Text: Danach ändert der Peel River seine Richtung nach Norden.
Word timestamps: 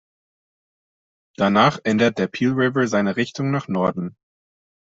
Danach 1.37 1.79
ändert 1.83 2.17
der 2.17 2.25
Peel 2.25 2.53
River 2.53 2.87
seine 2.87 3.17
Richtung 3.17 3.51
nach 3.51 3.67
Norden. 3.67 4.15